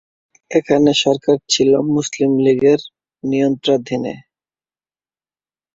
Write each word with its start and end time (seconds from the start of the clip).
এখানে 0.51 0.91
সরকার 1.03 1.37
ছিল 1.49 1.71
মুসলিম 1.95 2.31
লীগের 2.45 2.81
নিয়ন্ত্রণাধীনে। 3.23 4.15